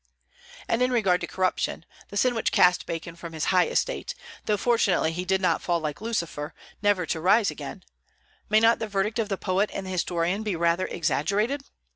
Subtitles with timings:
[0.67, 4.15] And in regard to corruption, the sin which cast Bacon from his high estate,
[4.47, 7.83] though fortunately he did not fall like Lucifer, never to rise again,
[8.49, 11.61] may not the verdict of the poet and the historian be rather exaggerated?